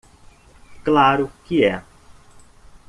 Claro 0.87 1.25
que 1.45 1.57
é. 1.63 1.75